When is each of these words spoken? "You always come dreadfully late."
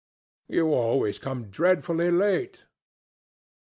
"You 0.47 0.73
always 0.73 1.19
come 1.19 1.51
dreadfully 1.51 2.09
late." 2.09 2.63